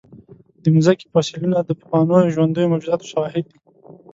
[0.63, 3.57] د مځکې فوسیلونه د پخوانیو ژوندیو موجوداتو شواهد دي.